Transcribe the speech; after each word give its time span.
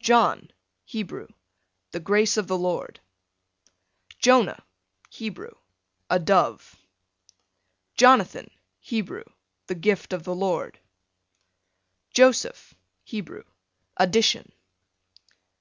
John, 0.00 0.50
Hebrew, 0.84 1.28
the 1.92 2.00
grace 2.00 2.36
of 2.36 2.48
the 2.48 2.58
Lord. 2.58 2.98
Jonah, 4.18 4.60
Hebrew, 5.10 5.52
a 6.10 6.18
dove. 6.18 6.74
Jonathan. 7.94 8.50
Hebrew, 8.80 9.22
the 9.68 9.76
gift 9.76 10.12
of 10.12 10.24
the 10.24 10.34
Lord. 10.34 10.80
Joseph, 12.10 12.74
Hebrew, 13.04 13.44
addition. 13.96 14.50